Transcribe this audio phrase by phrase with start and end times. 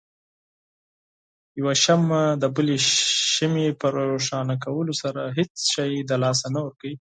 [1.59, 2.77] يوه شمعه دبلې
[3.35, 6.89] شمعې په روښانه کولو سره هيڅ شی د لاسه نه ورکوي.